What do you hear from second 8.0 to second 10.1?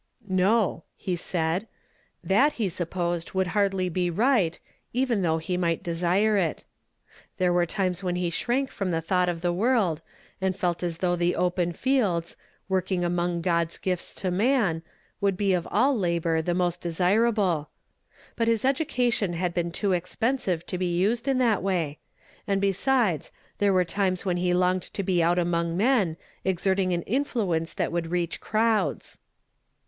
when he shrank from the thought of the world,